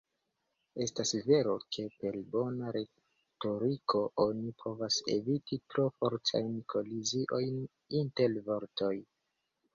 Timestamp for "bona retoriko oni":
2.31-4.55